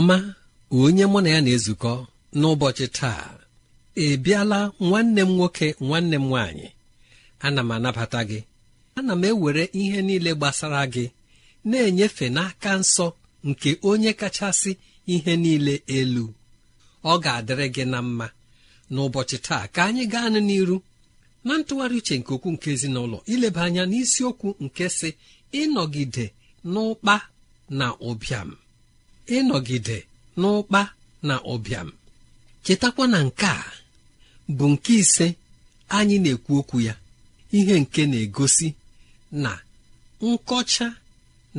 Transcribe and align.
Ọma 0.00 0.16
onye 0.82 1.04
mụ 1.12 1.18
na 1.24 1.28
ya 1.34 1.40
na-ezukọ 1.46 1.92
n'ụbọchị 2.38 2.86
taa 2.98 3.24
ị 4.04 4.06
bịala 4.24 4.58
nwanne 4.86 5.22
m 5.28 5.30
nwoke 5.36 5.66
nwanne 5.86 6.16
m 6.22 6.26
nwaanyị. 6.30 6.68
Ana 7.46 7.60
m 7.62 7.70
anabata 7.74 8.20
gị. 8.30 8.40
Ana 8.98 9.12
m 9.20 9.22
ewere 9.30 9.64
ihe 9.80 9.98
niile 10.06 10.30
gbasara 10.38 10.82
gị 10.94 11.04
na-enyefe 11.68 12.26
n'aka 12.36 12.70
nsọ 12.80 13.06
nke 13.48 13.70
onye 13.90 14.12
kachasị 14.20 14.72
ihe 15.14 15.32
niile 15.42 15.74
elu. 15.98 16.24
Ọ 17.10 17.12
ga-adịrị 17.22 17.66
gị 17.74 17.84
na 17.92 17.98
mma. 18.06 18.26
N'ụbọchị 18.92 19.36
taa 19.46 19.64
ka 19.74 19.80
anyị 19.88 20.04
gaa 20.12 20.28
n'iru 20.46 20.76
na 21.46 21.52
ntụgharị 21.58 21.96
uche 22.00 22.14
nke 22.20 22.30
okwu 22.36 22.48
nke 22.54 22.68
ezinụlọ 22.74 23.18
ileba 23.32 23.62
anya 23.66 23.82
n'isiokwu 23.90 24.48
nke 24.64 24.84
si 24.98 25.08
ịnọgide 25.60 26.24
n'ụkpa 26.72 27.14
na 27.78 27.86
ụbịam. 28.08 28.50
Ịnọgide 29.36 29.96
n'ụkpa 30.40 30.80
na 31.28 31.34
ụbịam. 31.52 31.88
Chetakwa 32.64 33.04
na 33.12 33.18
nke 33.26 33.46
a 33.46 33.64
bụ 34.56 34.64
nke 34.72 34.92
ise 35.02 35.26
anyị 35.96 36.16
na-ekwu 36.24 36.52
okwu 36.60 36.76
ya 36.86 36.94
ihe 37.58 37.74
nke 37.82 38.02
na-egosi 38.10 38.68
na 39.42 39.52
nkọcha 40.26 40.86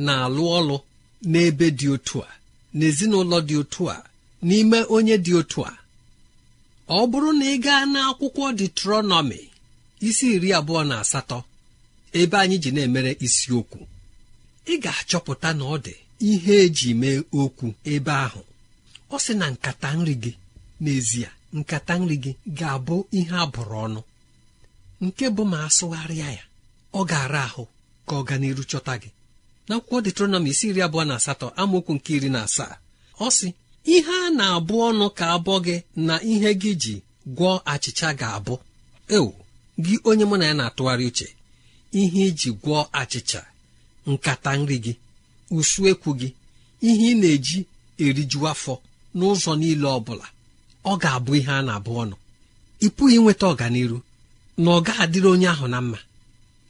na-alụ 0.04 0.42
ọlụ 0.58 0.76
n'ebe 1.30 1.66
dị 1.78 1.86
otu 1.94 2.18
a 2.28 2.30
n'ezinụlọ 2.78 3.38
dị 3.48 3.54
otu 3.62 3.82
a 3.94 3.96
n'ime 4.46 4.78
onye 4.94 5.16
dị 5.24 5.32
otu 5.40 5.60
a. 5.70 5.72
Ọ 6.88 7.00
bụrụ 7.10 7.30
na 7.38 7.44
ị 7.54 7.56
gaa 7.64 7.82
n'akwụkwọ 7.92 8.44
Deuteronomy 8.58 9.40
isi 10.08 10.26
iri 10.36 10.48
abụọ 10.58 10.80
na 10.88 10.94
asatọ 11.02 11.38
ebe 12.20 12.36
anyị 12.42 12.56
ji 12.62 12.70
na-emere 12.74 13.12
isiokwu 13.26 13.80
ị 14.72 14.74
ga-achọpụta 14.82 15.48
na 15.58 15.64
ọ 15.64 15.76
dị 15.84 15.94
ihe 16.30 16.54
eji 16.64 16.90
mee 17.00 17.18
okwu 17.40 17.66
ebe 17.92 18.12
ahụ. 18.24 18.40
Ọ 19.14 19.16
sị 19.24 19.32
na 19.40 19.46
nkata 19.54 19.88
nri 19.98 20.14
gị 20.22 20.32
n'ezie 20.82 21.28
nkata 21.58 21.94
nri 22.00 22.16
gị 22.24 22.32
ga-abụ 22.58 22.96
ihe 23.18 23.34
a 23.42 23.46
bụrụ 23.52 23.76
ọnụ. 23.86 24.00
Nke 25.04 25.24
bụ 25.36 25.42
ma 25.52 25.58
asụgharịa 25.68 26.28
ya 26.38 26.44
ọ 26.98 27.00
ga-ara 27.10 27.42
ahụ 27.48 27.64
ka 28.06 28.12
ọ 28.20 28.22
ga 28.28 28.34
n'iru 28.40 28.64
chọta 28.70 28.94
gị. 29.02 29.10
N'akwụkwọ 29.68 29.96
detronọm 30.04 30.44
isi 30.50 30.66
iri 30.70 30.80
abụọ 30.86 31.02
na 31.08 31.14
asatọ 31.20 31.46
amaokwu 31.60 31.92
nke 31.96 32.10
iri 32.16 32.28
na 32.34 32.40
asaa 32.46 32.74
ọ 33.24 33.28
sị 33.36 33.48
ihe 33.94 34.14
a 34.26 34.30
na-abụ 34.38 34.74
ọnụ 34.88 35.06
ka 35.18 35.24
abụọ 35.36 35.56
gị 35.66 35.76
na 36.06 36.14
ihe 36.32 36.50
gị 36.62 36.72
ji 36.82 36.94
gwọọ 37.36 37.56
achịcha 37.72 38.08
ga-abụ. 38.20 38.54
Eo 39.16 39.28
gị 39.84 39.94
onye 40.08 40.24
mụ 40.30 40.36
na 40.40 40.44
ya 40.50 40.54
na-atụgharị 40.58 41.04
uche 41.10 41.28
ihe 42.00 42.20
iji 42.30 42.50
gwọọ 42.62 42.82
achịcha 43.00 43.40
nkata 44.10 44.50
nri 44.60 44.76
gị 44.84 44.92
usuekwu 45.56 46.10
gị 46.20 46.28
ihe 46.88 47.06
ị 47.12 47.14
na-eji 47.20 47.58
eriju 48.04 48.40
afọ 48.52 48.74
n'ụzọ 49.16 49.52
niile 49.60 49.88
ọ 49.96 50.00
bụla 50.06 50.26
ọ 50.90 50.92
ga-abụ 51.02 51.30
ihe 51.38 51.52
a 51.58 51.62
na-abụ 51.66 51.90
ọnụ. 52.02 52.16
Ị 52.84 52.88
pụghị 52.96 53.14
inweta 53.18 53.44
ọganiru 53.52 53.98
na 54.62 54.68
ọ 54.76 54.78
ga-adịrị 54.86 55.28
onye 55.34 55.48
ahụ 55.54 55.66
na 55.72 55.78
mma. 55.84 55.98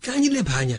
Ka 0.02 0.08
anyị 0.16 0.28
leba 0.34 0.54
anya 0.60 0.78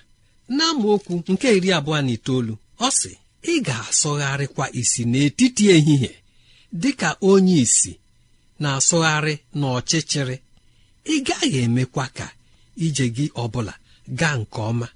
n'amaokwu 0.56 1.14
nke 1.32 1.48
iri 1.58 1.70
abụọ 1.78 1.98
na 2.06 2.12
itoolu 2.16 2.54
ọ 2.86 2.88
sị 3.00 3.12
ị 3.52 3.54
ga-asụgharịkwa 3.68 4.66
isi 4.82 5.02
n'etiti 5.12 5.64
ehihie 5.76 6.12
dị 6.82 6.92
ka 7.00 7.10
onye 7.32 7.56
isi 7.66 7.92
na-asụgharị 8.62 9.34
n'ọchịchịrị. 9.60 10.36
Ị 11.14 11.16
gaghị 11.28 11.58
emekwa 11.66 12.06
ka 12.18 12.26
ije 12.86 13.06
gị 13.16 13.26
ọbụla 13.44 13.74
gaa 14.20 14.36
nke 14.40 14.60
ọma. 14.70 14.88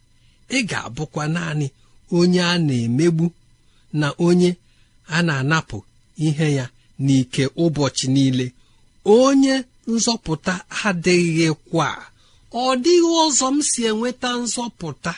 Ị 0.49 0.59
ga-abụkwa 0.69 1.23
naanị 1.35 1.67
onye 2.17 2.41
a 2.41 2.57
na-emegbu 2.67 3.25
na 3.99 4.07
onye 4.27 4.51
a 5.07 5.17
na-anapụ 5.27 5.77
ihe 6.27 6.47
ya 6.57 6.65
n'ike 7.05 7.43
ụbọchị 7.63 8.07
niile. 8.15 8.45
Onye 9.17 9.55
nzọpụta 9.93 10.53
adịghịkwa 10.87 11.87
ọ 12.53 12.65
dịghị 12.83 13.09
ụzọ 13.25 13.47
m 13.55 13.61
si 13.69 13.81
enweta 13.89 14.29
nzọpụta. 14.43 15.13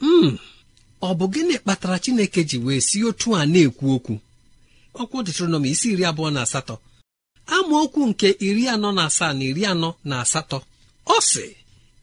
M 0.00 0.06
hmm, 0.06 0.30
ọ 1.02 1.10
bụ 1.18 1.24
gịnị 1.32 1.54
kpatara 1.62 1.96
chineke 2.04 2.40
ji 2.48 2.58
wee 2.64 2.80
si 2.88 2.98
otu 3.08 3.28
a 3.38 3.46
na-ekwu 3.52 3.86
okwu? 3.96 4.14
Ọkwụ 5.00 5.16
detronọmi 5.26 5.68
isi 5.74 5.86
iri 5.92 6.04
abụọ 6.10 6.28
na 6.34 6.40
asatọ. 6.46 6.74
Amaokwu 7.56 8.00
nke 8.10 8.28
iri 8.48 8.64
anọ 8.74 8.88
na 8.96 9.02
asaa 9.08 9.32
na 9.38 9.42
iri 9.50 9.62
anọ 9.72 9.88
na 10.08 10.14
asatọ. 10.24 10.58
Ọ 11.14 11.16
sị 11.30 11.46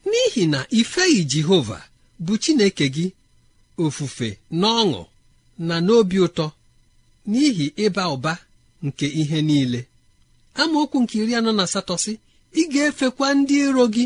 n'ihi 0.10 0.44
na 0.54 0.60
ifeyi 0.80 1.20
jehova 1.32 1.80
bụ 2.26 2.34
chineke 2.44 2.86
gị 2.96 3.06
ofufe 3.88 4.30
na 4.62 4.68
ọṅụ 4.81 5.01
na 5.68 5.75
n'obi 5.85 6.18
ụtọ 6.25 6.45
n'ihi 7.30 7.65
ịba 7.85 8.03
ụba 8.15 8.33
nke 8.85 9.06
ihe 9.21 9.39
niile. 9.47 9.81
Amaokwu 10.62 10.97
nke 11.03 11.15
iri 11.21 11.33
anọ 11.39 11.51
na 11.57 11.63
asatọ 11.68 11.95
sị 12.03 12.13
ị 12.59 12.63
ga-efekwa 12.71 13.27
ndị 13.39 13.56
iro 13.68 13.85
gị 13.95 14.06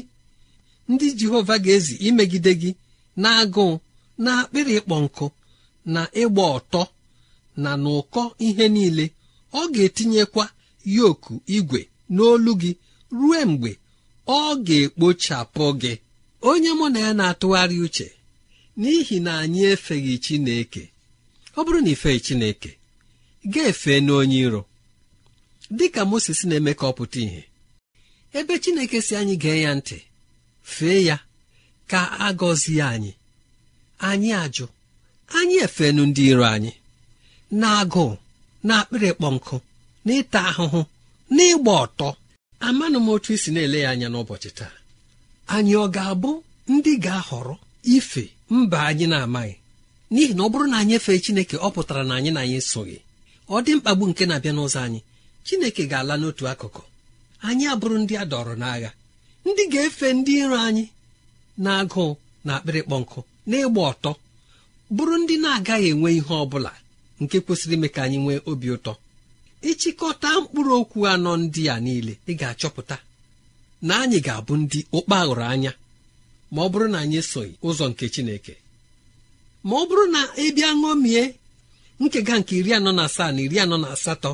ndị 0.91 1.07
jehova 1.19 1.55
ga-ezi 1.63 1.93
imegide 2.07 2.51
gị 2.61 2.71
na 3.21 3.29
agụụ 3.41 3.73
na 4.23 4.29
akpịrị 4.41 4.73
ịkpọ 4.79 4.95
nkụ 5.05 5.25
na 5.93 6.01
ịgba 6.21 6.43
ọtọ 6.57 6.81
na 7.63 7.71
n'ụkọ 7.81 8.21
ihe 8.47 8.65
niile. 8.75 9.05
Ọ 9.59 9.61
ga-etinyekwa 9.73 10.45
yoku 10.97 11.33
igwe 11.57 11.79
n'olu 12.15 12.51
gị 12.61 12.71
ruo 13.17 13.39
mgbe 13.51 13.71
ọ 14.27 14.39
ga-ekpochapụ 14.65 15.63
gị. 15.81 15.93
Onye 16.49 16.71
mụ 16.79 16.85
na 16.93 16.99
ya 17.05 17.11
na-atụgharị 17.19 17.77
uche 17.85 18.07
n'ihi 18.81 19.17
na 19.25 19.31
anyị 19.43 19.61
efeghị 19.73 20.13
Chineke. 20.25 20.83
Ọ 21.57 21.59
bụrụ 21.65 21.79
na 21.83 21.89
ifeghị 21.95 22.19
Chineke 22.25 22.71
ga-efe 23.53 23.93
n'onye 24.05 24.37
iro. 24.45 24.61
Dịka 25.77 26.01
Moses 26.11 26.39
na-eme 26.47 26.71
ka 26.79 26.85
ọ 26.87 26.93
pụta 26.97 27.19
ìhè. 27.25 27.41
Ebe 28.37 28.53
Chineke 28.63 28.97
si 29.05 29.13
anyị 29.19 29.35
gee 29.43 29.59
ya 29.65 29.71
ntị 29.79 29.97
fee 30.73 31.01
ya 31.09 31.17
ka 31.91 31.99
a 32.19 32.27
gọzie 32.39 32.81
anyị. 32.93 33.11
Anyị 34.09 34.29
ajụ 34.43 34.65
anyị 35.37 35.55
efenu 35.65 36.01
ndị 36.09 36.23
iro 36.31 36.45
anyị. 36.55 36.71
Na-agụụ 37.59 38.11
na 38.67 38.73
akpịrị 38.81 39.09
kpọ 39.17 39.27
nkụ 39.35 39.55
na 40.05 40.11
ịta 40.21 40.39
ahụhụ 40.49 40.81
na 41.35 41.41
ịgba 41.53 41.73
ọtọ. 41.85 42.07
Amanụ 42.67 42.97
m 42.99 43.09
otu 43.13 43.29
isi 43.35 43.49
na-ele 43.51 43.79
ya 43.83 43.89
anya 43.93 44.07
n'ụbọchị 44.11 44.49
taa. 44.57 44.73
Anyị 45.55 45.73
ọ 45.83 45.85
ga-abụ 45.95 46.31
ndị 46.73 46.91
ga-ahọrọ 47.03 47.55
ife? 47.95 48.23
Mba 48.49 48.79
anyị 48.89 49.05
na-amaghị. 49.11 49.55
N'ihi 50.11 50.33
na 50.35 50.41
ọ 50.43 50.49
bụrụ 50.51 50.65
na 50.71 50.77
anyị 50.81 50.93
efee 50.99 51.19
Chineke 51.23 51.57
ọ 51.57 51.69
pụtara 51.75 52.03
na 52.09 52.13
anyị 52.19 52.31
na 52.33 52.41
anyị 52.45 52.59
soghị 52.71 52.97
ọ 53.49 53.55
dị 53.65 53.71
mkpagbu 53.77 54.03
nke 54.09 54.23
na-abịa 54.25 54.51
n'ụzọ 54.55 54.79
anyị. 54.87 54.99
Chineke 55.45 55.83
ga-ala 55.91 56.13
n'otu 56.21 56.43
akụkụ. 56.51 56.81
Anyị 57.47 57.65
abụrụ 57.73 57.97
ndị 58.01 58.13
a 58.21 58.25
dọrọ 58.31 58.53
n'agha. 58.61 58.91
Ndị 59.45 59.63
ga-efe 59.73 60.07
ndị 60.17 60.33
iro 60.43 60.57
anyị 60.67 60.85
na-agụụ 61.63 62.07
na 62.45 62.51
akpịrịkpọ 62.57 62.95
nkụ 63.01 63.19
na 63.49 63.55
ịgba 63.63 63.81
ọtọ. 63.91 64.11
Bụrụ 64.95 65.15
ndị 65.21 65.35
na-agaghị 65.43 65.89
enwe 65.93 66.09
ihe 66.19 66.33
ọ 66.43 66.45
bụla 66.51 66.71
nke 67.21 67.37
kwesịrị 67.45 67.73
ime 67.77 67.87
ka 67.95 68.01
anyị 68.05 68.17
nwee 68.23 68.39
obi 68.51 68.67
ụtọ. 68.75 68.93
Ịchịkọta 69.69 70.29
mkpụrụ 70.41 70.73
okwu 70.81 70.99
anọ 71.13 71.31
ndị 71.41 71.61
a 71.73 71.79
niile 71.85 72.13
ị 72.31 72.33
ga-achọpụta 72.39 72.97
na 73.87 73.93
anyị 74.03 74.19
ga-abụ 74.25 74.53
ndị 74.61 74.79
ụkpa 74.97 75.17
hụrụ 75.27 75.43
anya. 75.53 75.71
Ma 76.53 76.59
ọ 76.65 76.69
bụrụ 76.71 76.87
na 76.93 76.97
anyị 77.03 77.17
esoghị 77.23 77.51
ụzọ 77.67 77.85
nke 77.91 78.05
Chineke 78.13 78.53
ma 79.67 79.73
ọ 79.81 79.83
bụrụ 79.89 80.03
na 80.15 80.21
ị 80.43 80.45
bịa 80.55 80.69
ṅomie 80.81 81.23
nkega 82.03 82.35
nke 82.39 82.53
iri 82.59 82.71
anọ 82.77 82.91
na 82.97 83.03
asaa 83.09 83.31
na 83.35 83.39
iri 83.45 83.57
anọ 83.63 83.77
na 83.83 83.87
asatọ 83.95 84.31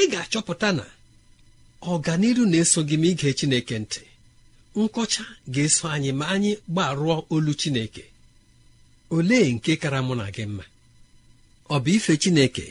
ị 0.00 0.02
ga-achọpụta 0.12 0.68
na 0.78 0.84
ọganiru 1.92 2.44
na-eso 2.50 2.80
gị 2.88 2.96
ma 3.00 3.06
ige 3.12 3.30
Chineke 3.38 3.76
ntị. 3.82 4.02
Nkọcha 4.80 5.24
ga-eso 5.54 5.84
anyị 5.94 6.10
ma 6.18 6.24
anyị 6.34 6.52
gbarụọ 6.72 7.16
olu 7.34 7.52
Chineke. 7.60 8.04
Olee 9.16 9.46
nke 9.54 9.72
kara 9.82 10.00
mụ 10.06 10.14
na 10.20 10.26
gị 10.34 10.44
mma? 10.50 10.64
Ọ 11.74 11.76
bụ 11.84 11.90
ife 11.96 12.12
Chineke 12.22 12.66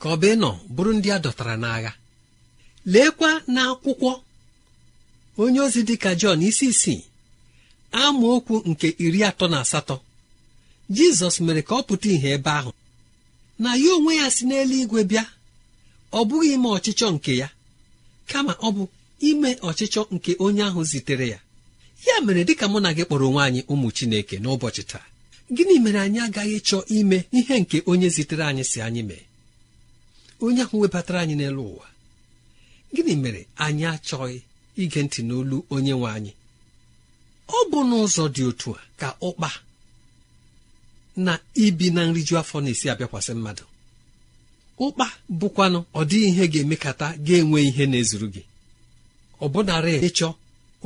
ka 0.00 0.06
ọ 0.08 0.16
bụ 0.20 0.26
ịnọ 0.34 0.50
bụrụ 0.74 0.90
ndị 0.96 1.08
a 1.16 1.18
dọtara 1.24 1.54
n'agha? 1.62 1.92
Leekwa 2.92 3.30
n'akwụkwọ 3.54 4.12
onye 5.42 5.60
ozi 5.66 5.80
dịka 5.88 6.10
Jọn 6.20 6.40
isi 6.48 6.66
isii 6.72 7.00
amaokwu 8.04 8.56
nke 8.70 8.88
iri 9.04 9.20
atọ 9.28 9.46
na 9.52 9.58
asatọ. 9.64 9.96
Jizọs 10.96 11.36
mere 11.46 11.62
ka 11.68 11.74
ọ 11.74 11.82
pụta 11.88 12.08
ìhè 12.14 12.28
ebe 12.36 12.50
ahụ. 12.60 12.70
Na 13.62 13.70
ya 13.82 13.90
onwe 13.96 14.12
ya 14.20 14.26
si 14.34 14.42
n'eluigwe 14.48 15.00
bịa 15.10 15.24
ọ 16.12 16.20
bụghị 16.28 16.48
ime 16.56 16.68
ọchịchọ 16.76 17.06
nke 17.14 17.32
ya 17.42 17.48
kama 18.30 18.52
ọ 18.52 18.68
bụ 18.76 18.82
ime 19.28 19.50
ọchịchọ 19.68 20.00
nke 20.14 20.30
onye 20.44 20.62
ahụ 20.68 20.80
zitere 20.90 21.26
ya. 21.34 21.38
Ya 22.06 22.14
mere 22.24 22.42
dịka 22.48 22.66
mụ 22.72 22.78
na 22.84 22.90
gị 22.96 23.02
kpọrọ 23.08 23.24
onwe 23.30 23.42
anyị 23.46 23.60
ụmụ 23.72 23.88
Chineke 23.96 24.36
n'ụbọchị 24.42 24.82
taa 24.90 25.06
gịnị 25.56 25.74
mere 25.84 25.98
anyị 26.06 26.18
agaghị 26.26 26.58
chọọ 26.68 26.80
ime 26.98 27.18
ihe 27.38 27.54
nke 27.62 27.76
onye 27.90 28.08
zitere 28.16 28.44
anyị 28.50 28.64
si 28.70 28.78
anyị 28.86 29.02
mee? 29.08 29.24
Onye 30.44 30.62
ahụ 30.64 30.76
webatara 30.82 31.18
anyị 31.24 31.34
n'elu 31.38 31.62
ụwa 31.72 31.86
gịnị 32.94 33.14
mere 33.22 33.40
anyị 33.64 33.84
achọghị 33.94 34.38
ige 34.82 35.00
ntị 35.06 35.20
n'olu 35.28 35.56
onye 35.74 35.92
nwe 35.98 36.08
anyị? 36.16 36.32
Ọ 37.48 37.58
bụ 37.70 37.78
n'ụzọ 37.88 38.24
dị 38.34 38.42
otu 38.50 38.70
a 38.74 38.80
ka 39.00 39.08
ụkpa 39.28 39.50
na 41.16 41.32
ibi 41.64 41.86
na 41.94 42.02
nriju 42.06 42.34
afọ 42.40 42.56
na-esi 42.64 42.86
abịakwasị 42.92 43.32
mmadụ. 43.36 43.64
Ụkpa 44.84 45.06
bụkwanụ 45.38 45.78
ọ 45.94 46.00
dịghị 46.10 46.26
ihe 46.30 46.44
ga-emekata 46.52 47.06
ga-enwe 47.26 47.58
ihe 47.68 47.84
na-ezuru 47.90 48.26
gị. 48.34 48.42
Ọ 49.40 49.46
bụnarị 49.52 49.92
ịchọ 50.08 50.28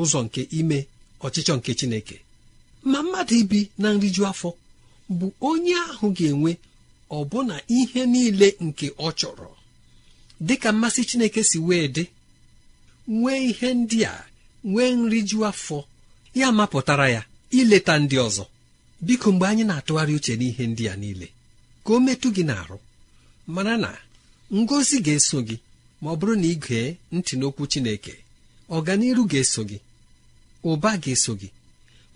ụzọ 0.00 0.18
nke 0.24 0.40
ime 0.58 0.78
ọchịchọ 1.26 1.52
nke 1.58 1.70
Chineke. 1.78 2.16
Ma 2.90 2.98
mmadụ 3.02 3.34
ibi 3.42 3.60
na 3.82 3.88
nriju 3.94 4.22
afọ 4.30 4.50
bụ 5.18 5.26
onye 5.48 5.74
ahụ 5.90 6.06
ga-enwe 6.16 6.52
ọbụna 7.18 7.54
ihe 7.78 8.02
niile 8.12 8.48
nke 8.66 8.86
ọ 8.98 9.08
chọrọ. 9.18 9.48
Dịka 10.46 10.68
mmasị 10.72 11.02
Chineke 11.08 11.40
si 11.50 11.58
wee 11.66 11.86
dị 11.94 12.04
nwee 13.18 13.40
ihe 13.50 13.68
ndị 13.80 13.98
a 14.04 14.14
nwee 14.70 14.90
nriju 15.00 15.38
afọ 15.50 15.78
ya 16.34 16.48
mapụtara 16.58 17.06
ya 17.16 17.22
ileta 17.50 17.94
ndị 17.98 18.16
ọzọ. 18.26 18.44
Biko 19.06 19.28
mgbe 19.32 19.46
anyị 19.50 19.64
na-atụgharị 19.68 20.12
uche 20.18 20.34
n'ihe 20.40 20.64
ndị 20.70 20.84
a 20.92 20.96
niile 21.00 21.28
ka 21.84 21.90
o 21.94 22.00
metụ 22.06 22.28
gị 22.36 22.42
n'arụ. 22.48 22.76
Mara 23.54 23.74
na 23.82 23.90
ngozi 24.58 24.96
ga-eso 25.06 25.38
gị 25.48 25.56
ma 26.02 26.08
ọ 26.12 26.16
bụrụ 26.18 26.34
na 26.40 26.46
ị 26.54 26.56
ntị 27.16 27.32
n'okwu 27.38 27.62
Chineke 27.72 28.14
ọganiru 28.76 29.22
ga-eso 29.30 29.62
gị 29.70 29.78
ụba 30.70 30.90
ga-eso 31.02 31.32
gị. 31.40 31.48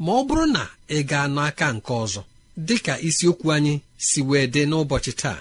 Ma 0.05 0.11
ọ 0.12 0.23
bụrụ 0.29 0.45
na 0.57 0.62
ị 0.88 0.99
ga-anọ 1.11 1.41
aka 1.49 1.67
nke 1.77 1.93
ọzọ 2.05 2.23
dị 2.67 2.77
ka 2.87 2.95
isiokwu 3.09 3.47
anyị 3.57 3.75
si 4.07 4.21
wee 4.29 4.47
dị 4.55 4.62
n'ụbọchị 4.71 5.12
taa 5.23 5.41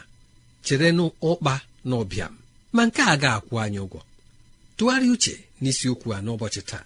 chere 0.65 0.87
n'ụkpa 0.97 1.53
na 1.87 1.95
ụbịam 2.01 2.33
ma 2.75 2.81
nke 2.87 3.01
a 3.01 3.15
ga-akwụ 3.21 3.53
anyị 3.63 3.79
ụgwọ. 3.85 3.99
Tụgharịa 4.77 5.11
uche 5.15 5.33
n'isiokwu 5.61 6.07
a 6.15 6.21
n'ụbọchị 6.25 6.61
taa. 6.69 6.85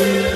ezi 0.00 0.29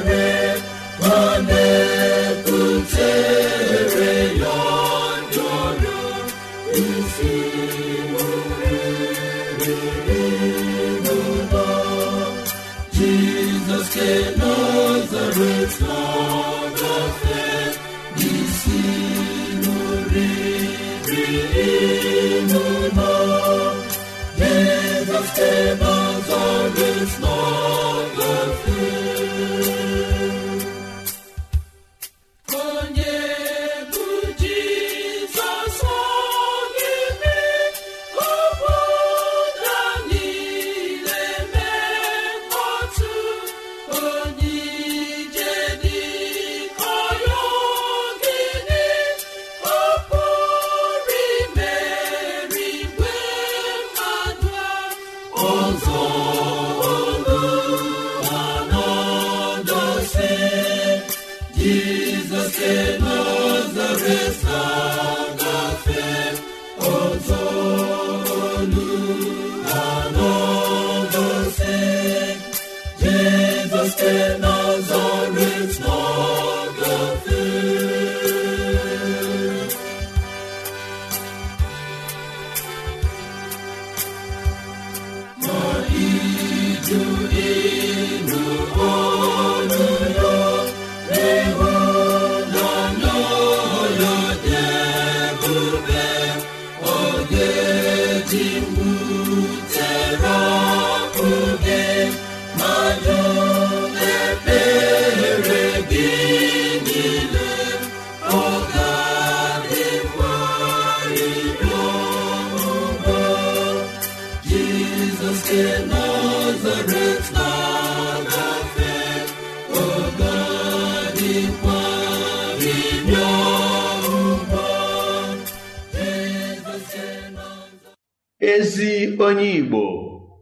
onye 129.25 129.47
Igbo. 129.59 129.83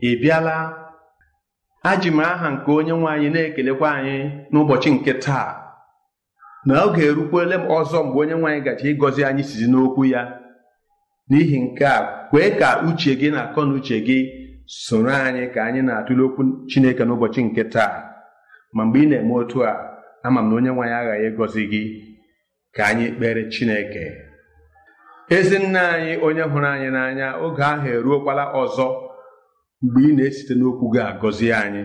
Ị 0.02 0.10
bịala? 0.22 0.56
Aji 1.82 2.10
m 2.10 2.20
aha 2.20 2.50
nke 2.50 2.70
onye 2.78 2.92
nwe 2.92 3.08
anyị 3.14 3.28
na-ekelekwa 3.34 3.88
anyị 3.98 4.16
n'ụbọchị 4.52 4.90
nke 4.94 5.12
taa. 5.24 5.48
Na 6.66 6.74
oge 6.84 7.02
erukwele 7.10 7.56
m 7.58 7.64
ọzọ 7.78 7.98
mgbe 8.06 8.18
onye 8.22 8.34
nwe 8.38 8.48
anyị 8.50 8.60
gaji 8.66 8.84
ịgọzi 8.92 9.20
anyị 9.28 9.42
sizi 9.48 9.66
n'okwu 9.70 10.02
ya. 10.12 10.22
N'ihi 11.30 11.58
nke 11.64 11.84
a 11.86 12.28
kwee 12.30 12.50
ka 12.60 12.68
uche 12.88 13.12
gị 13.20 13.28
na 13.34 13.40
akọ 13.46 13.60
na 13.66 13.72
uche 13.78 13.96
gị 14.06 14.18
soro 14.84 15.10
anyị 15.26 15.44
ka 15.54 15.60
anyị 15.68 15.80
na-atụle 15.86 16.22
okwu 16.26 16.42
Chineke 16.70 17.02
n'ụbọchị 17.06 17.40
nke 17.46 17.62
taa. 17.74 17.94
Ma 18.74 18.82
mgbe 18.86 18.98
ị 19.04 19.06
na-eme 19.10 19.34
otu 19.40 19.58
a 19.64 19.72
ama 20.26 20.40
m 20.42 20.48
na 20.50 20.54
onye 20.56 20.70
nwe 20.74 20.84
anyị 20.86 20.94
aghaghị 21.00 21.26
ịgọzi 21.30 21.62
gị. 21.72 21.82
Ka 22.74 22.82
anyị 22.90 23.06
kpere 23.16 23.42
Chineke. 23.52 24.04
Ezi 25.36 25.58
nna 25.58 25.82
anyị 25.94 26.12
onye 26.26 26.42
hụrụ 26.52 26.66
anyị 26.74 26.88
n'anya 26.94 27.28
oge 27.44 27.62
ahụ 27.70 27.88
eruokwala 27.96 28.44
ọzọ 28.62 28.86
mgbe 29.82 30.00
ị 30.08 30.12
na-esite 30.16 30.54
n'okwu 30.58 30.84
gị 30.94 31.00
agọzie 31.10 31.54
anyị. 31.64 31.82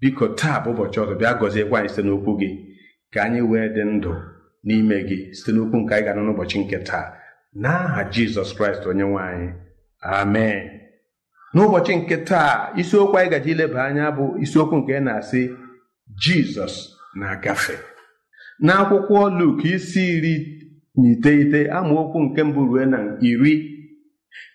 Biko 0.00 0.24
taa 0.38 0.56
bụ 0.64 0.68
ụbọchị 0.72 0.98
ọzọ 1.02 1.14
bịa 1.20 1.32
gọziekwa 1.40 1.76
anyị 1.78 1.88
site 1.94 2.02
n'okwu 2.06 2.32
gị 2.40 2.48
ka 3.12 3.18
anyị 3.26 3.40
wee 3.50 3.68
dị 3.74 3.82
ndụ 3.94 4.12
n'ime 4.66 4.96
gị 5.08 5.18
site 5.36 5.50
n'okwu 5.54 5.76
nke 5.80 5.92
anyị 5.94 6.04
ga-anọ 6.06 6.22
n'ụbọchị 6.26 6.56
nke 6.62 6.78
taa. 6.88 7.06
N'aha 7.62 8.02
Jizọs 8.12 8.50
Kraịst 8.56 8.82
onye 8.90 9.04
nwe 9.10 9.20
anyị. 9.30 9.48
Amen. 10.18 10.58
N'ụbọchị 11.54 11.92
nke 12.00 12.16
taa 12.28 12.52
isiokwu 12.80 13.16
anyị 13.18 13.30
gaji 13.32 13.50
ileba 13.54 13.80
anya 13.84 14.06
bụ 14.16 14.24
isiokwu 14.44 14.76
nke 14.80 15.00
na-asị 15.06 15.42
Jizọs 16.22 16.74
na-agafe. 17.18 17.76
N'akwụkwọ 18.66 19.18
Luk 19.38 19.64
isi 19.74 20.02
iri 20.16 20.34
na 20.96 21.08
iteghete 21.12 21.60
amaokwu 21.70 22.18
nke 22.24 22.42
mbụ 22.48 22.60
ruo 22.68 22.84
na 22.92 22.98
iri. 23.20 23.54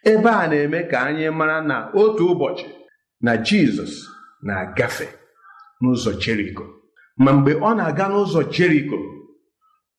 Ebe 0.04 0.30
a 0.30 0.48
na-eme 0.48 0.80
ka 0.92 0.98
anyị 1.08 1.30
mara 1.40 1.58
na 1.70 1.76
otu 2.02 2.24
ụbọchị 2.34 2.66
na 3.26 3.32
Jizọs 3.46 3.94
na-agafe 4.46 5.08
n'ụzọ 5.82 6.12
Jeriko. 6.22 6.64
Ma 7.24 7.32
mgbe 7.34 7.52
ọ 7.54 7.70
na-aga 7.78 8.06
n'ụzọ 8.12 8.42
Jeriko 8.56 8.98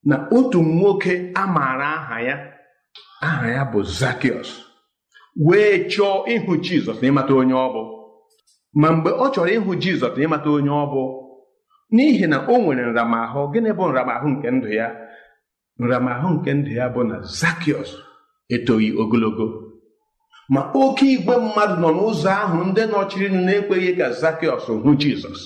na 0.09 0.15
otu 0.37 0.59
nwoke 0.63 1.13
a 1.35 1.43
maara 1.47 1.87
aha 1.97 2.17
ya 2.27 2.35
aha 3.21 3.47
ya 3.55 3.63
bụ 3.71 3.79
Zakiọs 3.99 4.49
wee 5.47 5.73
chọọ 5.91 6.15
ịhụ 6.33 6.51
Jizọs 6.65 6.99
ịmata 7.07 7.33
onye 7.39 7.53
ọ 7.53 7.67
bụ. 7.73 7.83
Ma 8.81 8.87
mgbe 8.95 9.09
ọ 9.09 9.25
chọrọ 9.33 9.51
ịhụ 9.57 9.71
Jizọs 9.83 10.15
ịmata 10.23 10.49
onye 10.57 10.69
ọ 10.69 10.85
bụ 10.93 11.03
n'ihi 11.93 12.25
na 12.31 12.37
o 12.47 12.57
nwere 12.61 12.83
nramahụ 12.91 13.41
gịnị 13.53 13.71
bụ 13.77 13.83
nramahụ 13.91 14.27
nke 14.33 14.47
ndụ 14.55 14.67
ya? 14.79 14.87
Nramahụ 15.79 16.27
nke 16.35 16.51
ndụ 16.53 16.71
ya 16.79 16.85
bụ 16.93 17.01
na 17.09 17.15
Zakiọs 17.39 17.89
etoghị 18.55 18.89
ogologo. 19.01 19.47
Ma 20.49 20.61
oke 20.73 21.05
igwe 21.15 21.35
mmadụ 21.37 21.75
nọ 21.81 21.89
n'ụzọ 21.95 22.29
ahụ 22.43 22.57
ndị 22.69 22.81
nọchirinụ 22.91 23.39
na-ekweghị 23.45 23.91
ka 23.99 24.07
Zakiọs 24.21 24.65
hụ 24.83 24.91
Jizọs. 25.01 25.39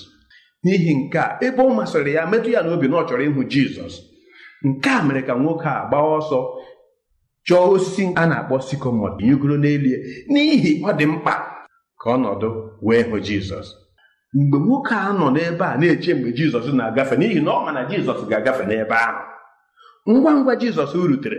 N'ihi 0.64 0.92
nke 0.98 1.18
a 1.18 1.38
ebe 1.46 1.62
ọ 1.62 1.70
masịrị 1.76 2.12
ya 2.16 2.22
metụ 2.30 2.48
ya 2.54 2.60
n'obi 2.62 2.86
na 2.88 2.96
ọ 3.00 3.06
chọrọ 3.08 3.22
ịhụ 3.28 3.42
Jizọs. 3.52 3.94
Nke 4.68 4.90
a 4.90 5.02
mere 5.06 5.22
ka 5.22 5.34
nwoke 5.34 5.68
a 5.68 5.86
gbaa 5.88 6.06
ọsọ 6.18 6.38
chọọ 7.46 7.64
osisi 7.74 8.04
a 8.14 8.26
na-akpọ 8.26 8.56
sikomọt 8.68 9.14
yigoro 9.26 9.56
n'elie. 9.62 9.96
N'ihi 10.32 10.72
ọ 10.88 10.90
dị 10.98 11.06
mkpa 11.12 11.34
ka 12.00 12.06
ọ 12.14 12.16
nọdụ 12.22 12.48
wee 12.86 13.02
hụ 13.10 13.16
Jizọs. 13.26 13.68
Mgbe 14.34 14.58
nwoke 14.64 14.94
a 14.94 15.12
nọ 15.18 15.26
n'ebe 15.34 15.64
a 15.64 15.76
na-eche 15.80 16.14
mgbe 16.14 16.30
Jizọs 16.36 16.66
na-agafe 16.78 17.14
n'ihi 17.16 17.40
na 17.44 17.50
ọ 17.50 17.64
ma 17.64 17.70
na 17.76 17.82
Jizọs 17.90 18.20
ga-agafe 18.30 18.64
n'ebe 18.66 18.94
ahụ. 19.06 19.31
Ngwa 20.08 20.32
ngwa 20.34 20.56
Jizọs 20.56 20.92
rutere 20.94 21.38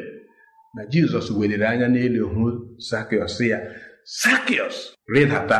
na 0.75 0.85
Jizọs 0.85 1.27
weliri 1.37 1.65
anya 1.65 1.87
n'elu 1.87 2.27
hụ 2.33 2.43
Sakiọs 2.89 3.39
ya 3.51 3.59
Sakiọs 4.05 4.75
rịdata 5.13 5.59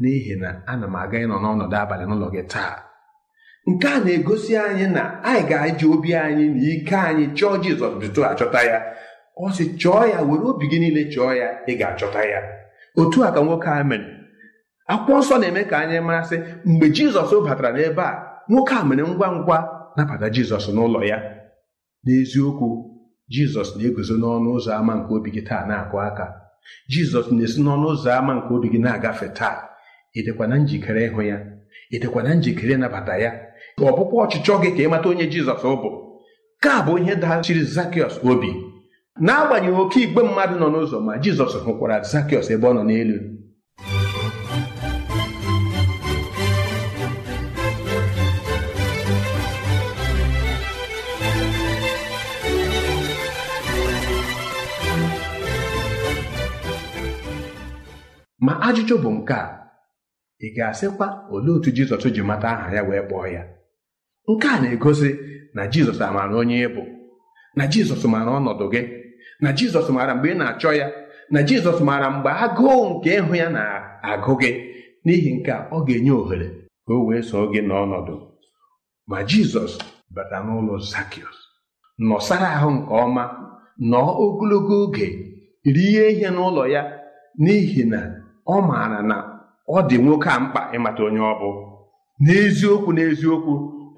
n'ihi 0.00 0.34
na 0.42 0.50
ana 0.72 0.86
m 0.86 0.96
aga 1.02 1.18
ịnọ 1.24 1.36
n'ọnọdụ 1.42 1.76
abalị 1.82 2.04
n'ụlọ 2.08 2.28
gị 2.34 2.42
taa. 2.52 2.74
Nke 3.70 3.88
a 3.88 3.98
na-egosi 4.04 4.52
anyị 4.56 4.86
na 4.96 5.02
anyị 5.28 5.42
ga-eji 5.50 5.86
obi 5.94 6.10
anyị 6.24 6.44
na 6.54 6.60
ike 6.72 6.96
anyị 7.08 7.24
chọọ 7.38 7.54
Jizọs 7.62 7.92
tutu 8.00 8.20
achọta 8.30 8.60
ya. 8.70 8.78
Ọ 9.36 9.52
sị 9.56 9.64
chọọ 9.80 10.02
ya 10.12 10.18
were 10.28 10.44
obi 10.50 10.64
gị 10.70 10.78
niile 10.82 11.02
chọọ 11.12 11.30
ya 11.40 11.48
ị 11.70 11.72
ga-achọta 11.80 12.20
ya. 12.32 12.40
Otu 13.00 13.18
a 13.26 13.32
ka 13.34 13.40
nwoke 13.46 13.68
a 13.70 13.84
mere. 13.90 14.06
Akwụkwọ 14.92 15.18
nsọ 15.20 15.34
na-eme 15.40 15.62
ka 15.70 15.76
anyị 15.82 16.00
marasị 16.06 16.36
mgbe 16.64 16.86
Jizọs 16.96 17.30
batara 17.46 17.70
n'ebe 17.72 18.02
a 18.02 18.12
nwoke 18.50 18.74
a 18.74 18.84
mere 18.88 19.02
ngwa 19.02 19.28
ngwa 19.36 19.58
nabata 19.96 20.26
Jizọs 20.34 20.66
n'ụlọ 20.74 21.00
ya. 21.10 21.18
N'eziokwu 22.04 22.68
jizọs 23.32 23.70
na-eguzo 23.76 24.14
n'ọnụ 24.20 24.48
ụzọ 24.56 24.70
ámá 24.78 24.92
nke 24.98 25.10
obi 25.16 25.30
gị 25.34 25.42
taa 25.48 25.66
na-akụ 25.68 25.96
aka. 26.08 26.26
Jizọs 26.92 27.26
na-esi 27.36 27.60
n'ọnụ 27.64 27.86
ụzọ 27.94 28.08
ámá 28.18 28.32
nke 28.38 28.50
obi 28.54 28.68
gị 28.72 28.78
na-agafe 28.84 29.28
taa. 29.38 29.56
Ịdịkwa 30.18 30.44
na 30.50 30.56
njikere 30.62 31.00
ịhụ 31.08 31.22
ya? 31.30 31.38
Ịdịkwa 31.94 32.20
na 32.22 32.30
njikere 32.34 32.72
ịnabata 32.74 33.14
ya? 33.24 33.30
Ọpụpụ 33.88 34.14
ọchịchọ 34.24 34.54
gị 34.62 34.70
ka 34.76 34.82
ịmata 34.86 35.08
onye 35.10 35.26
jizọs 35.32 35.62
bụ. 35.82 35.90
Ka 36.64 36.72
bụ 36.86 36.92
ihe 37.00 37.14
dachiri 37.22 37.62
zakiọs 37.74 38.14
obi. 38.30 38.50
N'agbanyeghị 39.26 39.80
oke 39.82 39.98
igbe 40.04 40.20
mmadụ 40.28 40.54
nọ 40.60 40.66
n'ụzọ 40.72 40.98
ma 41.06 41.12
jizọs 41.22 41.52
hụkwara 41.64 41.96
zakiọs 42.12 42.46
ebe 42.54 42.66
ọ 42.68 42.72
nọ 42.76 42.82
n'elu. 42.88 43.16
Ma 58.50 58.56
ajụjụ 58.66 58.96
bụ 59.02 59.10
nke 59.16 59.34
a. 59.34 59.46
Ị 60.44 60.48
ga-asịkwa 60.56 61.06
olee 61.34 61.54
otu 61.56 61.70
jizọs 61.76 62.04
ji 62.14 62.22
mata 62.22 62.48
aha 62.56 62.68
ya 62.76 62.82
wee 62.88 63.02
kpọọ 63.06 63.26
ya? 63.34 63.42
Nke 64.28 64.46
a 64.54 64.60
na-egosi 64.62 65.10
na 65.54 65.62
jizọs 65.72 66.00
amaara 66.06 66.34
onye 66.40 66.56
ị 66.66 66.68
bụ 66.74 66.82
na 67.56 67.64
jizọs 67.72 68.02
maara 68.12 68.30
ọnọdụ 68.38 68.64
gị 68.72 68.82
na 69.42 69.48
jizọs 69.58 69.88
maara 69.94 70.14
mgbe 70.14 70.28
ị 70.32 70.36
na-achọ 70.38 70.70
ya 70.80 70.86
na 71.32 71.40
jizọs 71.48 71.78
maara 71.88 72.08
mgbe 72.14 72.30
agụụ 72.44 72.84
nke 72.90 73.10
ịhụ 73.18 73.34
ya 73.42 73.48
na-agụ 73.56 74.32
gị. 74.40 74.50
N'ihi 75.04 75.30
nke 75.36 75.50
a 75.52 75.68
ọ 75.76 75.78
ga-enye 75.86 76.12
ohere 76.20 76.48
ka 76.86 76.92
o 76.94 77.04
wee 77.06 77.22
soo 77.28 77.44
gị 77.52 77.60
n'ọnọdụ. 77.68 78.14
Ma 79.10 79.18
jizọs 79.30 79.72
bata 80.14 80.36
n'ụlọ 80.46 80.74
zakiọs 80.90 81.38
nọsara 82.08 82.48
ahụ 82.56 82.70
nke 82.76 82.92
ọma 83.04 83.22
nọọ 83.90 84.10
ogologo 84.24 84.74
oge 84.84 85.06
rie 85.74 86.02
ihe 86.12 86.28
n'ụlọ 86.36 86.62
ya. 86.74 86.82
N'ihi 87.42 87.84
na 87.92 88.00
ọ 88.54 88.56
maara 88.68 89.00
na 89.10 89.16
ọ 89.68 89.78
dị 89.88 89.96
nwoke 90.04 90.28
a 90.30 90.40
mkpa 90.40 90.60
ịmata 90.76 91.02
onye 91.08 91.20
ọ 91.32 91.34
bụ. 91.40 91.50
N'eziokwu 92.24 92.90
n'eziokwu 92.96 93.52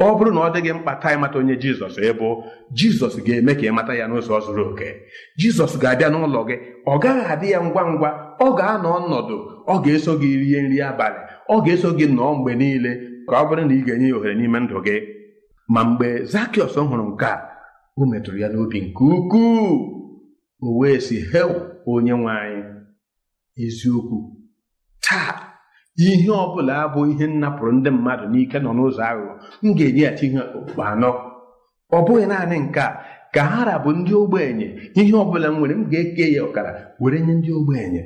ọ 0.04 0.06
bụrụ 0.16 0.30
na 0.34 0.40
ọ 0.46 0.48
dịghị 0.54 0.72
mkpa 0.78 0.92
taa 1.02 1.12
ịmata 1.16 1.38
onye 1.38 1.54
jizọs 1.62 1.96
ịbụ 2.10 2.28
jizọs 2.78 3.14
ga-eme 3.26 3.52
ka 3.58 3.64
ịmata 3.70 3.92
ya 4.00 4.06
n'ụzọ 4.08 4.34
zuru 4.44 4.62
oke. 4.70 4.88
Jizọs 5.40 5.72
ga-abịa 5.82 6.08
n'ụlọ 6.12 6.40
gị 6.48 6.56
ọ 6.92 6.94
gaghị 7.02 7.22
adị 7.32 7.46
ya 7.54 7.60
ngwa 7.66 7.82
ngwa. 7.92 8.10
Ọ 8.44 8.48
ga-anọ 8.58 8.88
ọnọdụ 8.98 9.36
ọ 9.72 9.74
ga-eso 9.84 10.12
gị 10.20 10.30
rie 10.40 10.60
nri 10.62 10.78
abalị 10.88 11.20
ọ 11.54 11.56
ga-eso 11.64 11.88
gị 11.98 12.06
nọọ 12.16 12.30
mgbe 12.38 12.52
niile. 12.60 12.92
Ka 13.28 13.34
ọ 13.42 13.44
bụrụ 13.48 13.62
na 13.68 13.74
ị 13.74 13.80
ga-enye 13.86 14.08
ya 14.08 14.16
ohere 14.16 14.34
n'ime 14.34 14.58
ndụ 14.60 14.76
gị. 14.86 14.96
Ma 15.68 15.80
mgbe 15.84 16.08
zakiọs 16.32 16.74
hụrụ 16.90 17.04
nke 17.12 17.26
a 17.26 17.36
o 17.96 18.02
metụrụ 18.10 18.38
ya 18.42 18.48
n'obi 18.48 18.78
nke 18.80 19.02
ukwuu. 19.04 19.70
O 20.62 20.68
wee 20.78 20.98
si 21.00 21.16
hew 21.32 21.50
onye 21.86 22.12
nwe 22.12 22.32
anyị. 22.42 22.62
Eziokwu 23.64 24.16
taa 25.06 25.34
ihe 25.96 26.30
ọ 26.30 26.44
bụla 26.54 26.72
abụ 26.84 27.00
ihe 27.12 27.26
nnapụrụ 27.26 27.70
ndị 27.72 27.90
mmadụ 27.96 28.24
n'ike 28.32 28.58
nọ 28.64 28.70
n'ụzọ 28.76 29.02
aghụghọ 29.10 29.34
m 29.62 29.68
ga-enyeghachi 29.76 30.26
ihe 30.26 30.40
okpukpe 30.56 30.82
anọ. 30.92 31.10
Ọ 31.96 31.98
bụghị 32.06 32.24
naanị 32.30 32.56
nke 32.64 32.80
a 32.80 32.88
ka 33.34 33.42
hara 33.52 33.74
bụ 33.84 33.90
ndị 33.98 34.12
ogbenye 34.22 34.66
ihe 35.00 35.12
ọ 35.22 35.24
bụla 35.30 35.48
m 35.52 35.56
nwere 35.58 35.74
m 35.80 35.82
ga-eke 35.90 36.24
ya 36.34 36.42
ọkara 36.46 36.70
were 37.00 37.18
nye 37.20 37.34
ndị 37.34 37.50
ogbenye. 37.58 38.02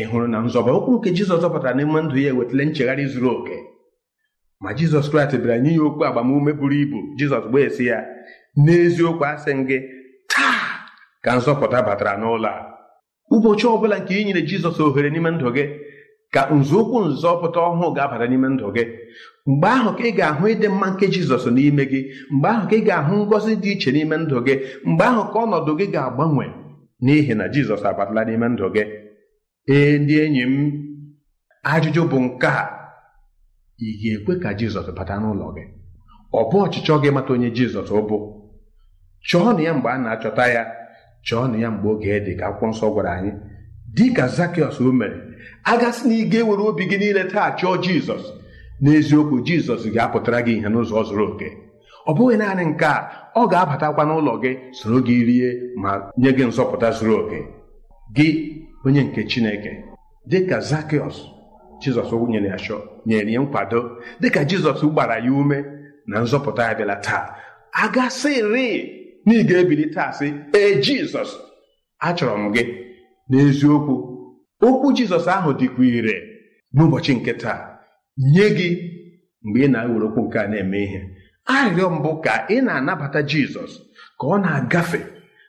Ị 0.00 0.02
hụrụ 0.10 0.26
na 0.28 0.38
nzọba? 0.44 0.70
Okwu 0.78 0.90
nke 0.98 1.10
jizọs 1.16 1.40
zọpụtara 1.42 1.74
n'ime 1.76 2.00
ndụ 2.02 2.16
ya 2.24 2.30
ewetala 2.32 2.64
nchegharị 2.64 3.04
zuru 3.12 3.28
oke. 3.36 3.56
Ma 4.60 4.70
jizọs 4.78 5.10
kraịst 5.10 5.36
bịara 5.42 5.58
nye 5.58 5.72
ya 5.74 5.82
okwu 5.82 6.04
agbamume 6.04 6.52
buru 6.52 6.74
ibu 6.82 6.98
jizọs 7.18 7.44
gbee 7.50 7.68
si 7.70 7.86
ya 7.86 7.98
n'eziokwu 8.64 9.24
asị 9.26 9.50
m 9.54 9.60
gị 9.68 9.78
taa 10.28 10.86
ka 11.24 11.30
nzọpụta 11.36 11.82
batara 11.86 12.12
n'ụlọ 12.20 12.48
a. 12.48 12.56
Ụbọchị 13.34 13.66
ọbụla 13.74 13.98
nke 13.98 14.12
ị 14.20 14.24
nyere 14.24 14.42
jizọs 14.48 14.78
ohere 14.82 15.10
n'ime 15.10 15.30
ndụ 15.30 15.48
gị 15.56 15.64
ka 16.36 16.42
nzọụkwụ 16.58 16.98
nzọpụta 17.10 17.60
ọhụụ 17.68 17.86
ga-abata 17.96 18.26
n'ime 18.30 18.48
ndụ 18.54 18.66
gị. 18.76 18.84
Mgbe 19.50 19.68
ahụ 19.76 19.90
ka 19.98 20.02
ị 20.08 20.12
ga-ahụ 20.18 20.44
ịdị 20.52 20.68
mma 20.72 20.86
nke 20.92 21.04
jizọs 21.14 21.44
n'ime 21.56 21.84
gị. 21.92 22.00
Mgbe 22.34 22.48
ahụ 22.54 22.64
ka 22.70 22.74
ị 22.78 22.80
ga-ahụ 22.88 23.14
ngọzi 23.26 23.52
dị 23.62 23.70
iche 23.74 23.90
n'ime 23.94 24.16
ndụ 24.22 24.36
gị. 24.46 24.54
Mgbe 24.90 25.04
ahụ 25.10 25.22
ka 25.32 25.38
ọnọdụ 25.44 25.72
gị 25.78 25.86
ga-agbanwe 25.94 26.44
n'ihi 27.04 27.32
na 27.38 27.44
jizọs 27.54 27.82
abatala 27.90 28.22
n'ime 28.26 28.46
ndụ 28.52 28.66
gị. 28.74 28.82
Ee 29.74 29.98
ndị 29.98 30.14
enyi 30.24 30.42
m 30.52 30.54
ajụjụ 31.72 32.02
bụ 32.10 32.18
nke 32.24 32.48
a. 32.60 32.64
Ị 33.86 33.88
ga-ekwe 34.00 34.32
ka 34.42 34.50
jizọs 34.58 34.88
bata 34.96 35.14
n'ụlọ 35.22 35.46
gị? 35.56 35.64
Ọ 36.38 36.40
bụ 36.50 36.56
ọchịchọ 36.64 36.94
gị 37.02 37.10
mata 37.16 37.30
onye 37.34 37.48
jizọs 37.56 37.90
bụ? 38.08 38.16
Chọọ 39.28 39.48
na 39.56 39.60
ya 39.66 39.72
mgbe 39.76 39.88
a 39.94 39.98
na-achọta 40.04 40.44
ya. 40.54 40.62
Chọọ 41.26 41.44
na 41.50 41.56
ya 41.62 41.68
mgbe 41.74 41.88
oge 41.92 42.14
dị 42.26 42.32
ka 42.38 42.44
akwụkwọ 42.48 42.66
nsọ 42.72 42.86
gwara 42.94 43.10
anyị. 43.18 43.32
Dị 43.94 44.12
ka 44.14 44.26
zakiọs 44.28 44.80
o 44.80 44.92
mere 44.92 45.16
agasị 45.64 46.08
na 46.08 46.14
ị 46.14 46.24
ga-ewere 46.30 46.62
obi 46.68 46.84
gị 46.90 46.98
niile 46.98 47.24
taa 47.24 47.56
chọọ 47.58 47.76
jizọs. 47.82 48.24
N'eziokwu 48.82 49.40
jizọs 49.46 49.82
ga-apụtara 49.94 50.40
gị 50.46 50.52
ihe 50.58 50.68
n'ụzọ 50.68 51.02
zuru 51.08 51.24
oke. 51.32 51.48
Ọ 52.06 52.12
bụghị 52.16 52.36
naanị 52.38 52.64
nke 52.64 52.84
a 52.84 52.96
ọ 53.34 53.42
ga-abatakwa 53.50 54.04
n'ụlọ 54.06 54.32
gị 54.42 54.50
soro 54.72 54.98
gị 55.06 55.24
rie 55.28 55.50
ma 55.82 55.90
nye 56.18 56.30
gị 56.36 56.44
nzọpụta 56.46 56.90
zuru 56.98 57.14
oke. 57.20 57.38
Gị 58.16 58.28
onye 58.84 59.02
nke 59.02 59.20
chineke 59.30 59.72
dịka 60.30 60.58
zakiọs 60.60 61.16
jizọs 61.82 62.10
nyere 62.28 62.48
ya 62.48 62.56
chọ 62.56 62.76
nyere 63.06 63.32
ya 63.32 63.40
nkwado 63.40 63.80
dịka 64.20 64.44
jizọs 64.44 64.80
gbara 64.92 65.16
ya 65.24 65.32
ume 65.32 65.64
na 66.06 66.20
nzọpụta 66.20 66.62
ya 66.68 66.74
bịala 66.74 66.96
taa 66.96 67.24
agasịrị 67.72 68.68
na 69.26 69.32
ị 69.34 69.42
ga-ebili 69.48 69.86
taa 69.94 70.12
sị 70.12 70.26
ee 70.54 70.74
jizọs 70.84 71.30
achọrọ 71.98 72.36
m 72.38 72.52
gị. 72.54 72.85
N'eziokwu 73.30 73.94
okwu 74.66 74.86
jizọs 74.96 75.26
ahụ 75.34 75.50
dịkwa 75.60 75.84
ire. 75.98 76.16
N'ụbọchị 76.74 77.12
nke 77.16 77.32
taa 77.42 77.60
nye 78.32 78.46
gị 78.56 78.68
mgbe 79.44 79.58
ị 79.66 79.68
na-ewere 79.70 80.04
okwu 80.08 80.20
nke 80.26 80.38
a 80.38 80.46
na-eme 80.48 80.78
ihe 80.86 81.00
arịrịọ 81.54 81.88
mbụ 81.90 82.10
ka 82.24 82.34
ị 82.54 82.56
na-anabata 82.64 83.20
jizọs 83.30 83.72
ka 84.20 84.24
ọ 84.26 84.36
na-agafe 84.42 85.00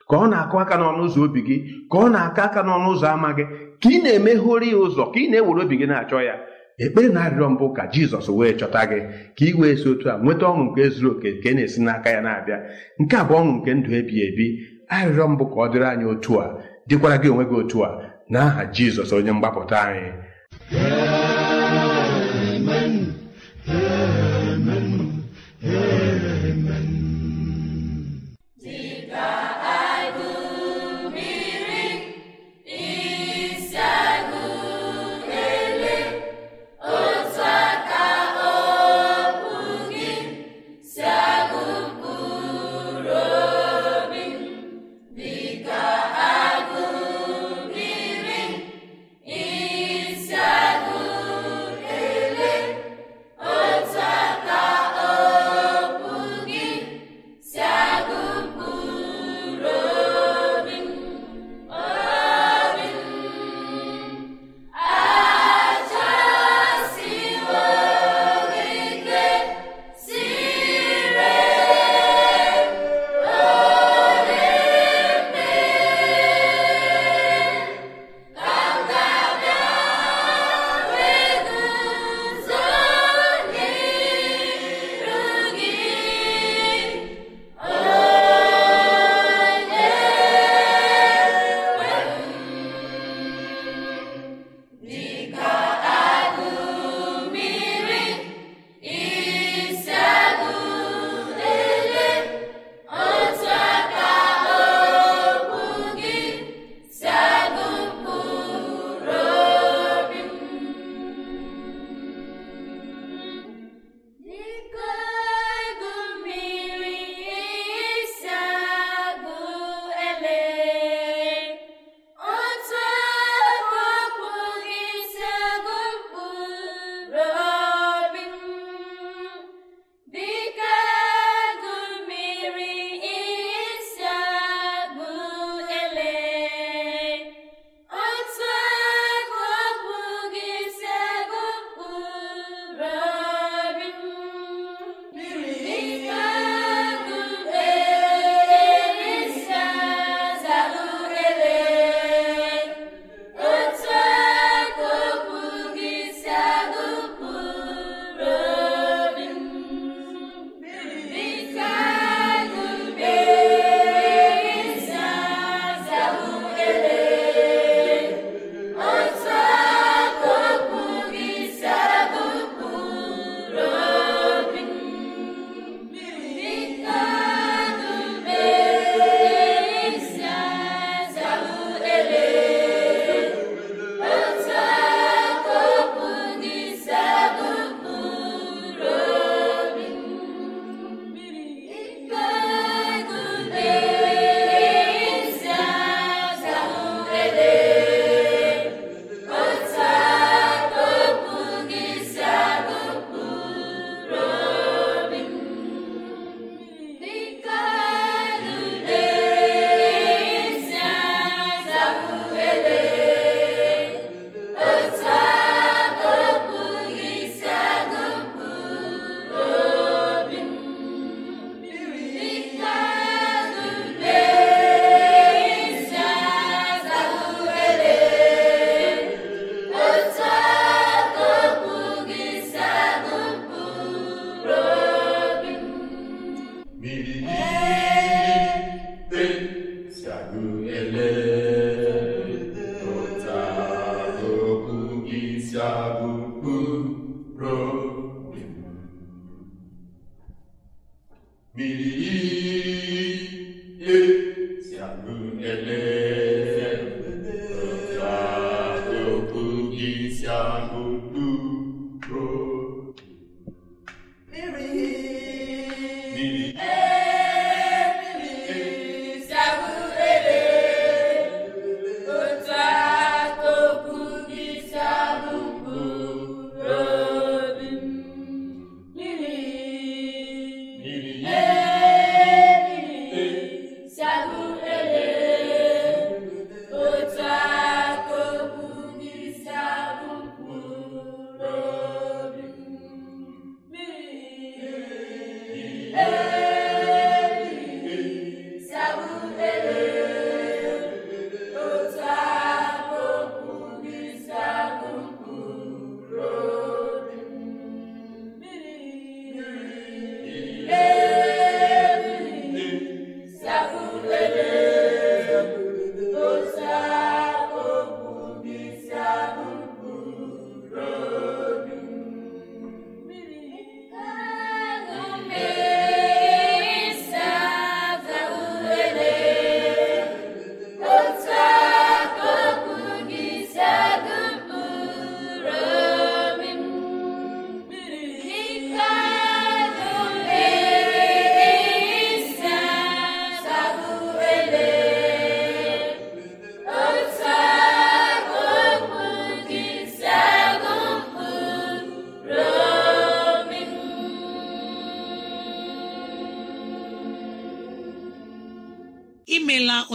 ka 0.09 0.15
ọ 0.23 0.25
na-akụ 0.31 0.55
aka 0.61 0.75
n'ọnụ 0.77 1.01
ụzọ 1.07 1.19
obi 1.25 1.41
gị 1.47 1.57
ka 1.91 1.97
ọ 1.97 2.09
na-aka 2.13 2.41
aka 2.47 2.61
n'ọnụ 2.67 2.87
ụzọ 2.93 3.07
ama 3.15 3.29
gị 3.37 3.43
ka 3.81 3.89
ị 3.89 3.97
na-emeghori 4.03 4.67
ya 4.73 4.77
ụzọ 4.85 5.03
ka 5.13 5.19
ị 5.19 5.25
na-ewere 5.31 5.61
obi 5.65 5.75
gị 5.79 5.85
na-achọ 5.91 6.19
ya. 6.27 6.35
Ekpere 6.83 7.07
na 7.13 7.21
arịrịọ 7.25 7.49
mbụ 7.49 7.65
ka 7.77 7.83
jizọs 7.93 8.27
wee 8.37 8.53
chọta 8.59 8.81
gị 8.89 8.99
ka 9.37 9.43
ị 9.49 9.53
wee 9.59 9.75
si 9.75 9.89
otu 9.89 10.09
a 10.11 10.17
nweta 10.23 10.45
ọṅụ 10.51 10.63
nke 10.71 10.81
zuru 10.89 11.11
oke 11.11 11.29
nke 11.31 11.49
na-esi 11.53 11.79
n'aka 11.81 12.09
ya 12.15 12.21
na-abịa. 12.21 12.57
Nke 13.01 13.15
a 13.17 13.23
bụ 13.27 13.33
ọṅụ 13.39 13.51
nke 13.57 13.71
ndụ 13.73 13.89
ebighị 13.99 14.21
ebi. 14.29 14.45
Arịrịọ 14.95 15.25
mbụ 15.33 15.45
ka 15.51 15.55
ọ 15.63 15.65
dịrị 15.71 15.85
anyị 15.91 16.05
otu 16.13 16.33
a. 16.43 16.45
dịkwara 16.87 17.17
gị 17.21 17.29
onwe 17.29 17.45
gị 17.49 17.55
otu 17.61 17.77
a 17.87 17.89
n'aha 18.31 18.61
jizọs 18.75 19.11
onye 19.15 19.31
mgbapụta 19.31 19.77
anyị. 19.81 20.11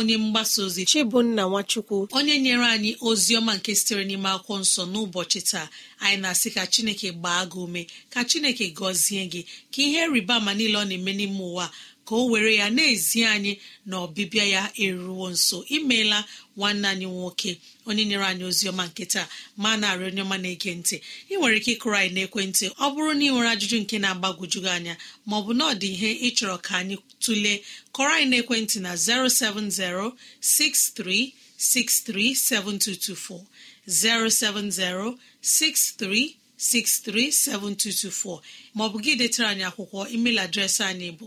Onye 0.02 0.16
mgbasa 0.18 0.62
ozi 0.66 0.84
chibunna 0.90 1.42
nwachukwu. 1.48 2.08
onye 2.12 2.34
nyere 2.44 2.64
anyị 2.74 2.96
ozi 3.08 3.32
ọma 3.38 3.52
nke 3.56 3.70
sitere 3.78 4.02
n'ime 4.04 4.28
akwụkwọ 4.34 4.54
nsọ 4.62 4.82
n'ụbọchị 4.92 5.40
taa. 5.50 5.68
Anyị 6.04 6.16
na-asị 6.22 6.48
ka 6.54 6.62
chineke 6.72 7.08
gbaa 7.18 7.42
gị 7.50 7.58
ume 7.64 7.82
ka 8.12 8.20
chineke 8.30 8.66
gọzie 8.78 9.22
gị 9.32 9.40
ka 9.72 9.80
ihe 9.86 10.02
rịba 10.12 10.34
ama 10.40 10.52
niile 10.54 10.76
ọ 10.78 10.84
na-eme 10.88 11.12
n'ime 11.18 11.38
ụwa 11.50 11.66
ka 12.06 12.14
o 12.14 12.24
were 12.30 12.54
ya 12.60 12.66
na-ezi 12.70 13.20
anyị 13.34 13.52
na 13.86 13.96
ọbịbịa 14.06 14.44
ya 14.54 14.62
eruwo 14.84 15.26
nso. 15.34 15.58
Imeela 15.76 16.18
nwanne 16.56 16.88
anyị 16.88 17.06
nwoke 17.06 17.50
onye 17.86 18.04
nyere 18.08 18.24
anyị 18.30 18.44
ozi 18.50 18.64
ọma 18.70 18.84
nke 18.90 19.04
taa 19.12 19.26
ma 19.56 19.70
narị 19.80 20.04
onye 20.10 20.22
ọma 20.26 20.36
na-ege 20.42 20.70
ntị. 20.80 20.96
Ị 21.30 21.34
nwere 21.38 21.56
ike 21.60 21.70
ịkụrụ 21.76 21.96
anyị 22.00 22.12
n'ekwentị 22.16 22.64
ọ 22.84 22.86
bụrụ 22.94 23.10
na 23.18 23.24
ị 23.24 23.30
nwere 23.32 23.48
ajụjụ 23.54 23.76
nke 23.82 23.96
na-agbagwoju 24.02 24.58
gị 24.64 24.70
anya 24.76 24.94
maọbụ 25.28 25.50
na 25.58 25.64
ọ 25.70 25.72
dị 25.80 25.88
ihe 25.94 26.10
ịchọrọ 26.28 26.56
ka 26.66 26.72
anyị 26.80 26.96
tụlee 27.22 27.58
kọrọ 27.94 28.12
anyị 28.16 28.26
n'ekwentị 28.30 28.76
na 28.84 28.90
070 28.94 30.12
6363 30.42 32.34
7224 32.36 33.40
070 33.86 35.16
63637224 35.42 38.40
maọbụ 38.76 38.96
gị 39.04 39.12
detara 39.20 39.48
anyị 39.52 39.64
akwụkwọ 39.70 39.98
email 40.14 40.38
adreesị 40.44 40.82
anyị 40.90 41.08
bụ 41.18 41.26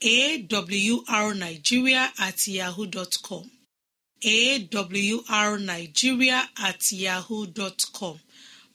awrnigeria 0.00 2.10
at 2.18 2.46
yahoo 2.48 2.86
dot 2.86 3.16
com. 3.22 3.50
Awrnigeria 5.28 6.48
at 6.58 6.92
yahoo 6.92 7.46
dot 7.46 7.82
com. 7.92 8.18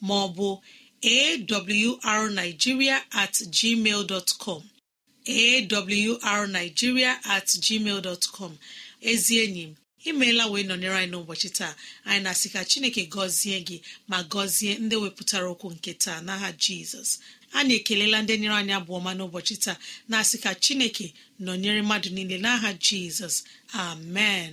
Maọbụ 0.03 0.61
awrnigeria 1.03 3.01
at 3.11 3.33
gmail 3.33 4.07
dot 4.07 4.31
com. 4.39 4.63
Awrnigeria 5.27 7.17
at 7.25 7.47
gmail 7.47 8.01
dot 8.01 8.25
com. 8.31 8.57
Ezi 9.01 9.39
enyi 9.39 9.63
m 9.67 9.75
imeela 10.05 10.47
wee 10.51 10.63
nọnyere 10.63 10.95
anyị 10.97 11.11
n'ụbọchị 11.11 11.49
taa. 11.57 11.75
Anyị 12.05 12.23
na-asị 12.23 12.49
ka 12.53 12.65
chineke 12.65 13.05
gọzie 13.05 13.59
gị 13.67 13.81
ma 14.07 14.23
gọzie 14.23 14.77
ndị 14.79 14.95
wepụtara 14.95 15.47
okwu 15.49 15.71
nke 15.73 15.93
taa 15.93 16.21
n'aha 16.21 16.51
jizọs. 16.51 17.19
Anyị 17.57 17.73
ekelela 17.79 18.17
ndị 18.21 18.33
nyere 18.41 18.55
anyị 18.61 18.73
abụọ 18.79 18.97
ma 19.05 19.11
n'ụbọchị 19.17 19.55
taa 19.63 19.77
na-asị 20.09 20.37
ka 20.43 20.51
chineke 20.63 21.05
nọnyere 21.45 21.81
mmadụ 21.83 22.09
niile 22.15 22.37
n'aha 22.43 22.69
jizọs. 22.85 23.35
Amen. 23.85 24.51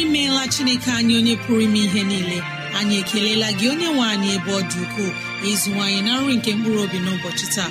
Imeela 0.00 0.42
chineke 0.48 0.90
anyị 0.98 1.14
onye 1.18 1.34
pụrụ 1.36 1.60
ime 1.66 1.78
ihe 1.86 2.02
niile. 2.10 2.38
Anyị 2.78 2.96
ekelela 3.00 3.48
gị 3.58 3.66
onye 3.72 3.88
nwe 3.94 4.04
anyị 4.12 4.28
ebe 4.36 4.50
ọ 4.58 4.60
dị 4.70 4.78
ukwuu. 4.84 5.10
Ịzụwanyị 5.50 5.98
na 6.06 6.12
nri 6.20 6.32
nke 6.36 6.50
mkpụrụ 6.56 6.78
obi 6.84 6.98
n'ụbọchị 7.04 7.46
taa. 7.54 7.70